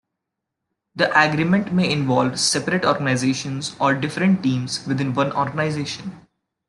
[0.95, 6.27] The agreement may involve separate organizations, or different teams within one organization.